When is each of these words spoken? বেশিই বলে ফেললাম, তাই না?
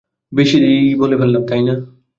বেশিই 0.31 0.95
বলে 0.95 1.15
ফেললাম, 1.17 1.43
তাই 1.45 1.61
না? 1.61 1.75